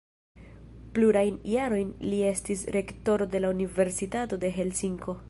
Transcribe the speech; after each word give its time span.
Plurajn 0.95 1.37
jarojn 1.51 1.91
li 2.05 2.23
estis 2.31 2.63
rektoro 2.79 3.29
de 3.37 3.45
la 3.45 3.55
Universitato 3.59 4.45
de 4.47 4.55
Helsinko. 4.61 5.17